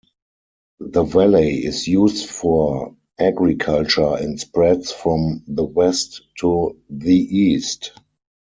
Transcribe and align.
The 0.79 1.03
valley 1.03 1.59
is 1.63 1.87
used 1.87 2.27
for 2.27 2.95
agriculture 3.19 4.15
and 4.15 4.39
spreads 4.39 4.91
from 4.91 5.43
the 5.45 5.63
west 5.63 6.23
to 6.39 6.79
the 6.89 7.13
east. 7.13 7.91